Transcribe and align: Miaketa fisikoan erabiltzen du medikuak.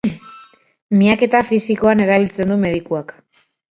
Miaketa 1.01 1.43
fisikoan 1.51 2.05
erabiltzen 2.09 2.55
du 2.57 2.63
medikuak. 2.69 3.19